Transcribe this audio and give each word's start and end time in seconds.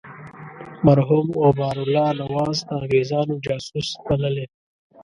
مرحوم 0.85 1.27
غبار 1.43 1.75
الله 1.83 2.09
نواز 2.21 2.57
د 2.67 2.69
انګرېزانو 2.79 3.35
جاسوس 3.45 3.89
بللی. 4.05 4.45